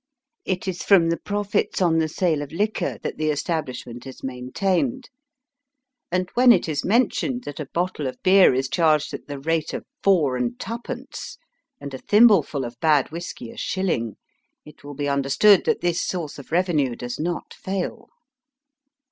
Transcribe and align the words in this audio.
It 0.45 0.67
is 0.67 0.81
from 0.81 1.09
the 1.11 1.17
profits 1.17 1.79
on 1.79 1.99
the 1.99 2.07
sale 2.07 2.41
of 2.41 2.51
liquor 2.51 2.97
that 3.03 3.17
the 3.19 3.29
establishment 3.29 4.07
is 4.07 4.23
maintained, 4.23 5.11
and 6.11 6.27
when 6.33 6.51
it 6.51 6.67
is 6.67 6.83
mentioned 6.83 7.43
that 7.43 7.59
a 7.59 7.67
bottle 7.71 8.07
of 8.07 8.17
beer 8.23 8.51
is 8.51 8.67
charged 8.67 9.13
at 9.13 9.27
the 9.27 9.37
rate 9.37 9.75
of 9.75 9.85
four 10.01 10.37
and 10.37 10.59
twopence, 10.59 11.37
and 11.79 11.93
a 11.93 11.99
thimbleful 11.99 12.65
of 12.65 12.79
bad 12.79 13.11
whisky 13.11 13.51
a 13.51 13.55
shiUing, 13.57 14.15
it 14.65 14.83
will 14.83 14.95
be 14.95 15.07
understood 15.07 15.65
that 15.65 15.81
this 15.81 16.01
source 16.01 16.39
of 16.39 16.51
revenue 16.51 16.95
does 16.95 17.19
not 17.19 17.53
fail. 17.53 18.09